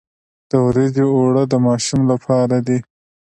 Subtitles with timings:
[0.49, 2.79] د وریجو اوړه د ماشوم لپاره دي.